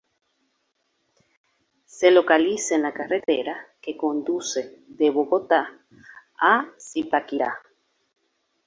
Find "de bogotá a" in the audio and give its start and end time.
4.87-6.67